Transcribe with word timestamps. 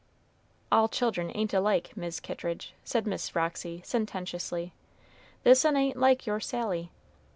"All 0.71 0.87
children 0.89 1.31
ain't 1.35 1.53
alike, 1.53 1.91
Mis' 1.95 2.19
Kittridge," 2.19 2.73
said 2.83 3.05
Miss 3.05 3.35
Roxy, 3.35 3.83
sententiously. 3.85 4.73
"This 5.43 5.63
'un 5.63 5.77
ain't 5.77 5.95
like 5.95 6.25
your 6.25 6.39
Sally. 6.39 6.89